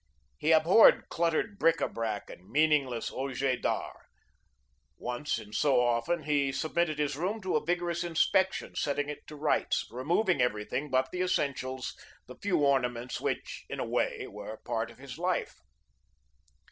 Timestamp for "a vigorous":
7.55-8.03